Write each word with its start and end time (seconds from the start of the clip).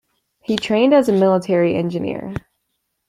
He 0.39 0.55
trained 0.55 0.95
as 0.95 1.09
a 1.09 1.13
military 1.13 1.75
engineer. 1.75 2.33